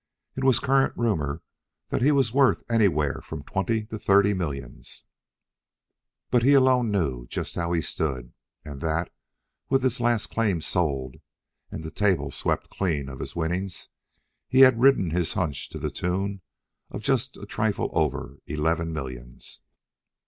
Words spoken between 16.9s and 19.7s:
just a trifle over eleven millions.